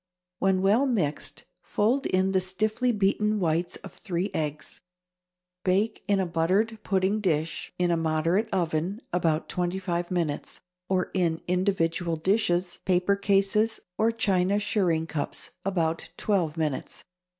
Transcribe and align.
When 0.39 0.63
well 0.63 0.87
mixed, 0.87 1.45
fold 1.61 2.07
in 2.07 2.31
the 2.31 2.41
stiffly 2.41 2.91
beaten 2.91 3.39
whites 3.39 3.75
of 3.83 3.93
three 3.93 4.31
eggs. 4.33 4.81
Bake 5.63 6.03
in 6.07 6.19
a 6.19 6.25
buttered 6.25 6.79
pudding 6.81 7.19
dish, 7.21 7.71
in 7.77 7.91
a 7.91 7.97
moderate 7.97 8.49
oven, 8.51 9.01
about 9.13 9.47
twenty 9.47 9.77
five 9.77 10.09
minutes, 10.09 10.59
or 10.89 11.11
in 11.13 11.41
individual 11.47 12.15
dishes, 12.15 12.79
paper 12.83 13.15
cases, 13.15 13.79
or 13.95 14.11
china 14.11 14.57
shirring 14.57 15.05
cups, 15.05 15.51
about 15.63 16.09
twelve 16.17 16.57
minutes. 16.57 17.03